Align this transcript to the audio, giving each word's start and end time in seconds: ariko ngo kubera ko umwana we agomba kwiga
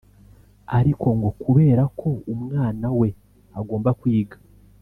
ariko 0.77 1.07
ngo 1.17 1.29
kubera 1.41 1.83
ko 1.99 2.09
umwana 2.33 2.87
we 2.99 3.09
agomba 3.59 3.89
kwiga 3.99 4.37